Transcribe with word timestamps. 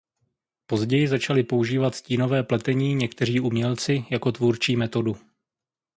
Později 0.65 1.07
začali 1.07 1.43
používat 1.43 1.95
stínové 1.95 2.43
pletení 2.43 2.95
někteří 2.95 3.39
umělci 3.39 4.05
jako 4.09 4.31
tvůrčí 4.31 4.75
metodu. 4.75 5.15